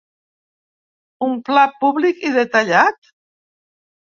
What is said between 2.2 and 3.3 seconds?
i detallat?